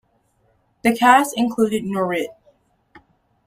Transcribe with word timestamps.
The 0.83 0.97
cast 0.97 1.37
included 1.37 1.83
Nourrit. 1.83 2.29